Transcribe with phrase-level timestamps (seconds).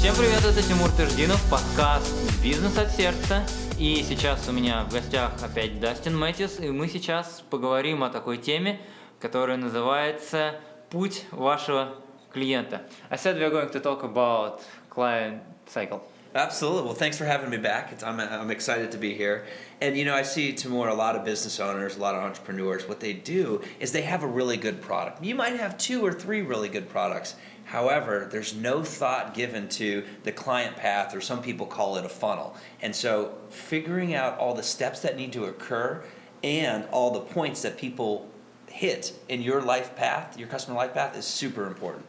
[0.00, 2.10] Всем привет, это Тимур Тыждинов, подкаст
[2.42, 3.44] «Бизнес от сердца».
[3.78, 8.38] И сейчас у меня в гостях опять Дастин Мэтьюс, и мы сейчас поговорим о такой
[8.38, 8.80] теме,
[9.20, 11.96] которая называется «Путь вашего
[12.32, 12.80] клиента».
[13.10, 16.00] I said we are going to talk about client cycle.
[16.32, 16.82] Absolutely.
[16.82, 17.90] Well, thanks for having me back.
[17.90, 19.46] It's, I'm, I'm excited to be here.
[19.80, 22.88] And, you know, I see, Timur, a lot of business owners, a lot of entrepreneurs,
[22.88, 25.24] what they do is they have a really good product.
[25.24, 27.34] You might have two or three really good products.
[27.64, 32.08] However, there's no thought given to the client path, or some people call it a
[32.08, 32.56] funnel.
[32.80, 36.02] And so, figuring out all the steps that need to occur
[36.42, 38.28] and all the points that people
[38.68, 42.06] hit in your life path, your customer life path, is super important.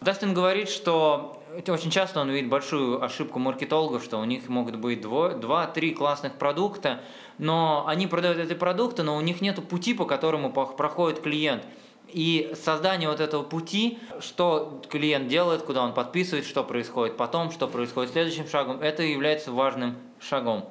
[0.00, 5.00] Дастин говорит, что очень часто он видит большую ошибку маркетологов, что у них могут быть
[5.00, 7.00] два-три классных продукта,
[7.38, 11.64] но они продают эти продукты, но у них нет пути, по которому проходит клиент.
[12.08, 17.66] И создание вот этого пути, что клиент делает, куда он подписывает, что происходит потом, что
[17.66, 20.68] происходит следующим шагом, это является важным шагом.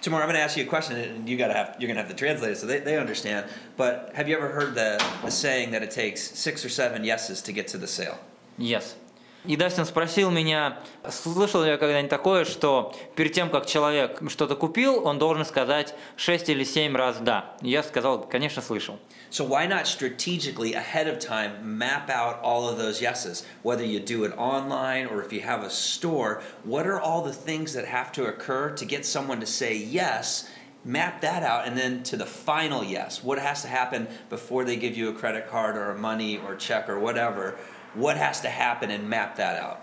[0.00, 2.02] Tamar, I'm going to ask you a question, and you gotta have you're going to
[2.02, 3.46] have to translate it so they, they understand.
[3.76, 7.40] But have you ever heard the, the saying that it takes six or seven yeses
[7.42, 8.18] to get to the sale?
[8.58, 8.96] Yes.
[9.44, 10.78] И Дастин спросил меня,
[11.10, 15.96] слышал ли я когда-нибудь такое, что перед тем, как человек что-то купил, он должен сказать
[16.16, 17.56] 6 или 7 раз «да».
[17.60, 19.00] Я сказал, конечно, слышал.
[19.32, 23.44] So why not strategically ahead of time map out all of those yeses?
[23.64, 27.32] Whether you do it online or if you have a store, what are all the
[27.32, 30.48] things that have to occur to get someone to say yes?
[30.84, 33.24] Map that out and then to the final yes.
[33.24, 36.54] What has to happen before they give you a credit card or a money or
[36.54, 37.56] check or whatever?
[37.94, 39.78] What has to happen and map that out.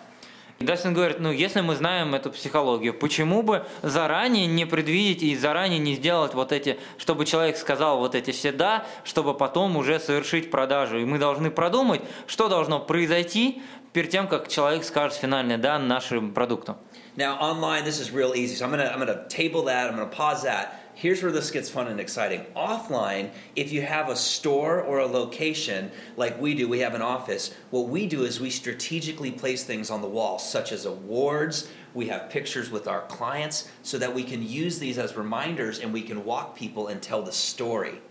[0.59, 5.79] Дастин говорит, ну если мы знаем эту психологию, почему бы заранее не предвидеть и заранее
[5.79, 10.51] не сделать вот эти, чтобы человек сказал вот эти все да, чтобы потом уже совершить
[10.51, 10.99] продажу.
[10.99, 13.61] И мы должны продумать, что должно произойти
[13.93, 16.77] перед тем, как человек скажет финальное да нашему продукту.
[17.15, 18.55] Now online, this is real easy.
[18.55, 19.89] So I'm gonna I'm gonna table that.
[19.89, 20.73] I'm gonna pause that.
[20.99, 22.45] Here's where this gets fun and exciting.
[22.57, 27.01] Offline, if you have a store or a location like we do, we have an
[27.01, 31.69] office, what we do is we strategically place things on the wall, such as awards.
[31.93, 35.93] We have pictures with our clients so that we can use these as reminders and
[35.93, 38.01] we can walk people and tell the story.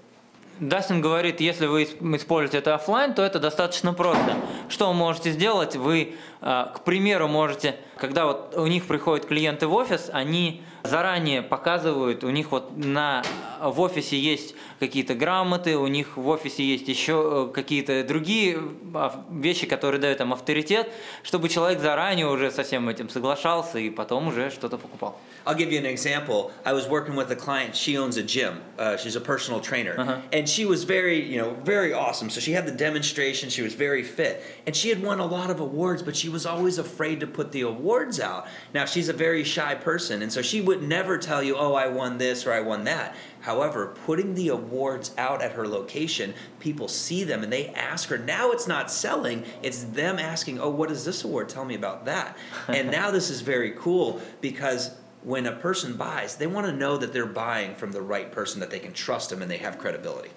[0.60, 4.34] Дастин говорит, если вы используете это офлайн, то это достаточно просто.
[4.68, 5.76] Что вы можете сделать?
[5.76, 12.24] Вы, к примеру, можете, когда вот у них приходят клиенты в офис, они заранее показывают,
[12.24, 13.22] у них вот на,
[13.60, 18.58] в офисе есть какие-то грамоты, у них в офисе есть еще э, какие-то другие
[18.94, 20.88] а, вещи, которые дают им авторитет,
[21.22, 25.18] чтобы человек заранее уже со всем этим соглашался и потом уже что-то покупал.
[25.46, 26.50] I'll give you an example.
[26.66, 27.74] I was working with a client.
[27.74, 28.60] She owns a gym.
[28.78, 30.20] Uh, she's a personal trainer, uh-huh.
[30.30, 32.28] and she was very, you know, very awesome.
[32.28, 33.48] So she had the demonstration.
[33.48, 36.44] She was very fit, and she had won a lot of awards, but she was
[36.44, 38.46] always afraid to put the awards out.
[38.74, 41.88] Now she's a very shy person, and so she would never tell you, "Oh, I
[41.88, 46.88] won this" or "I won that." However, putting the awards out at her location, people
[46.88, 48.18] see them and they ask her.
[48.18, 51.48] Now it's not selling, it's them asking, Oh, what is this award?
[51.48, 52.36] Tell me about that.
[52.68, 54.90] and now this is very cool because
[55.22, 58.60] when a person buys, they want to know that they're buying from the right person,
[58.60, 60.30] that they can trust them and they have credibility.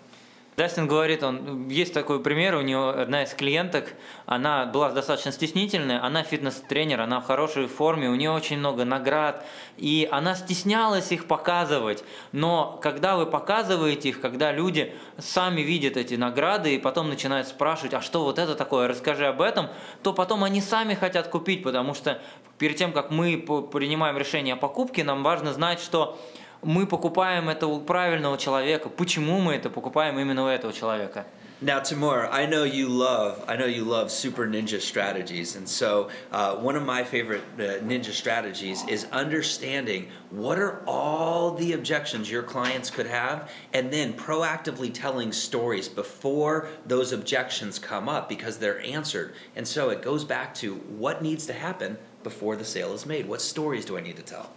[0.58, 3.94] Дастин говорит, он есть такой пример, у него одна из клиенток,
[4.26, 9.46] она была достаточно стеснительная, она фитнес-тренер, она в хорошей форме, у нее очень много наград,
[9.78, 12.04] и она стеснялась их показывать.
[12.34, 17.94] Но когда вы показываете их, когда люди сами видят эти награды и потом начинают спрашивать,
[17.94, 19.70] а что вот это такое, расскажи об этом,
[20.04, 22.22] то потом они сами хотят купить, потому что
[22.58, 26.20] перед тем, как мы принимаем решение о покупке, нам важно знать, что
[26.62, 28.89] мы покупаем это у правильного человека.
[28.89, 31.27] Почему мы это покупаем именно у этого человека?
[31.62, 36.11] Now, Timur, I know you love, I know you love super ninja strategies, and so
[36.31, 42.31] uh, one of my favorite uh, ninja strategies is understanding what are all the objections
[42.31, 48.59] your clients could have, and then proactively telling stories before those objections come up because
[48.59, 49.33] they're answered.
[49.57, 53.27] And so it goes back to what needs to happen before the sale is made.
[53.27, 54.51] What stories do I need to tell?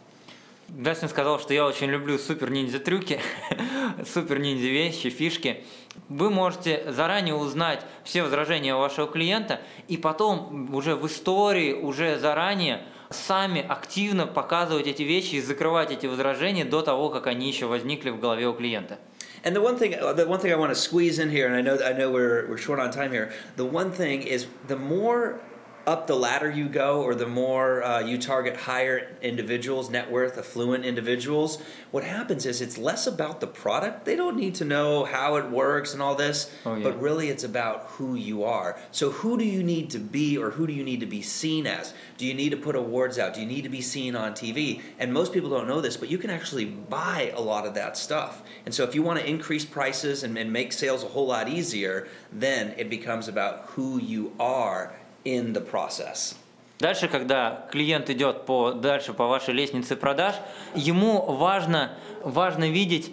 [0.68, 3.20] Дастин сказал, что я очень люблю супер ниндзя трюки,
[4.06, 5.64] супер ниндзя вещи, фишки.
[6.08, 12.82] Вы можете заранее узнать все возражения вашего клиента и потом уже в истории, уже заранее
[13.10, 18.10] сами активно показывать эти вещи и закрывать эти возражения до того, как они еще возникли
[18.10, 18.98] в голове у клиента.
[19.44, 21.60] And the one thing, the one thing I want to squeeze in here, and I
[21.60, 23.30] know, I know we're, we're short on time here.
[23.56, 25.38] The one thing is, the more
[25.86, 30.38] up the ladder you go, or the more uh, you target higher individuals, net worth,
[30.38, 34.04] affluent individuals, what happens is it's less about the product.
[34.04, 36.82] They don't need to know how it works and all this, oh, yeah.
[36.82, 38.78] but really it's about who you are.
[38.92, 41.66] So, who do you need to be, or who do you need to be seen
[41.66, 41.92] as?
[42.16, 43.34] Do you need to put awards out?
[43.34, 44.80] Do you need to be seen on TV?
[44.98, 47.96] And most people don't know this, but you can actually buy a lot of that
[47.96, 48.42] stuff.
[48.64, 51.48] And so, if you want to increase prices and, and make sales a whole lot
[51.48, 54.94] easier, then it becomes about who you are
[55.24, 56.36] in the process.
[56.80, 60.34] Дальше, когда клиент идет по, дальше по вашей лестнице продаж,
[60.74, 61.92] ему важно,
[62.22, 63.12] важно видеть,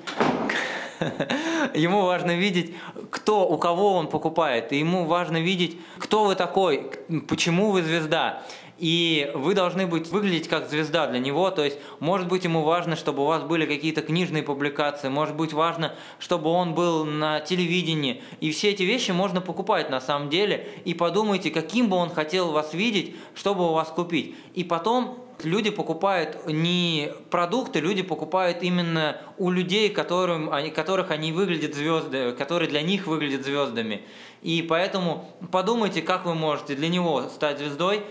[1.73, 2.73] ему важно видеть,
[3.11, 6.91] кто, у кого он покупает, и ему важно видеть, кто вы такой,
[7.27, 8.41] почему вы звезда.
[8.81, 12.95] И вы должны быть выглядеть как звезда для него, то есть, может быть, ему важно,
[12.95, 18.23] чтобы у вас были какие-то книжные публикации, может быть, важно, чтобы он был на телевидении.
[18.39, 20.67] И все эти вещи можно покупать на самом деле.
[20.83, 24.33] И подумайте, каким бы он хотел вас видеть, чтобы у вас купить.
[24.55, 31.31] И потом люди покупают не продукты, люди покупают именно у людей, которым, они, которых они
[31.31, 34.01] выглядят звезды, которые для них выглядят звездами.
[34.41, 38.03] И поэтому подумайте, как вы можете для него стать звездой,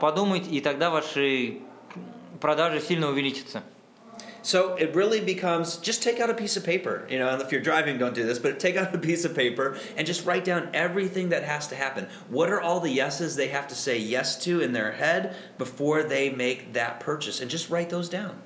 [0.00, 1.58] подумайте, и тогда ваши
[2.40, 3.62] продажи сильно увеличатся.
[4.48, 7.06] So it really becomes just take out a piece of paper.
[7.10, 9.76] You know, if you're driving, don't do this, but take out a piece of paper
[9.94, 12.06] and just write down everything that has to happen.
[12.30, 16.02] What are all the yeses they have to say yes to in their head before
[16.02, 17.42] they make that purchase?
[17.42, 18.36] And just write those down.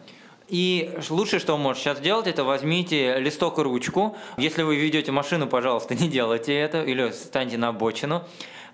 [0.48, 4.16] И лучшее, что вы можете сейчас сделать, это возьмите листок и ручку.
[4.36, 8.24] Если вы ведете машину, пожалуйста, не делайте это или станьте на обочину.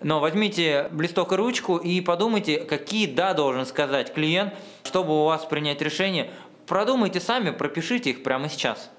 [0.01, 4.55] Но возьмите листок и ручку и подумайте, какие «да» должен сказать клиент,
[4.85, 6.31] чтобы у вас принять решение,
[6.69, 8.91] Продумайте сами, пропишите их прямо сейчас.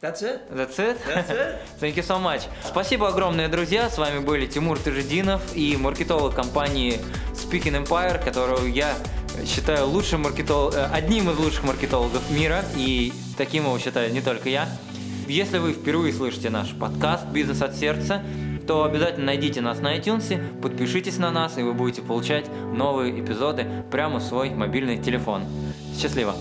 [0.00, 0.40] That's it.
[0.50, 0.98] That's it.
[1.06, 1.56] That's it.
[1.80, 2.42] Thank you so much.
[2.62, 3.88] Спасибо огромное, друзья.
[3.88, 7.00] С вами были Тимур Тыжединов и маркетолог компании
[7.32, 8.94] Speaking Empire, которую я
[9.46, 14.48] считаю лучшим маркетолог, э, одним из лучших маркетологов мира, и таким его считаю не только
[14.48, 14.68] я.
[15.26, 18.22] Если вы впервые слышите наш подкаст «Бизнес от сердца»,
[18.66, 23.66] то обязательно найдите нас на iTunes, подпишитесь на нас, и вы будете получать новые эпизоды
[23.90, 25.44] прямо в свой мобильный телефон.
[25.98, 26.34] Счастливо!